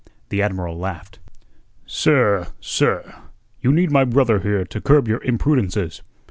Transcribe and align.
The 0.29 0.41
Admiral 0.41 0.79
laughed. 0.79 1.19
"Sir, 1.85 2.47
sir, 2.59 3.21
you 3.59 3.71
need 3.71 3.91
my 3.91 4.03
brother 4.03 4.39
here 4.39 4.65
to 4.65 4.81
curb 4.81 5.07
your 5.07 5.21
imprudences. 5.21 6.01